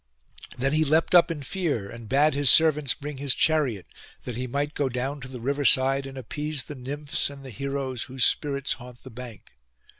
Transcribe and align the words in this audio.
Then 0.57 0.73
he 0.73 0.83
leapt 0.83 1.13
up 1.13 1.29
in 1.29 1.43
fear, 1.43 1.87
and 1.87 2.09
bade 2.09 2.33
his 2.33 2.49
servants 2.49 2.95
bring 2.95 3.17
his 3.17 3.35
chariot, 3.35 3.85
that 4.23 4.35
he 4.35 4.47
might 4.47 4.73
go 4.73 4.89
down 4.89 5.21
to 5.21 5.27
the 5.27 5.39
river 5.39 5.63
side 5.63 6.07
and 6.07 6.17
appease 6.17 6.63
the 6.63 6.73
nymphs, 6.73 7.29
and 7.29 7.45
the 7.45 7.51
heroes 7.51 8.05
whose 8.05 8.25
spirits 8.25 8.73
haunt 8.81 9.03
the 9.03 9.11
bank. 9.11 9.51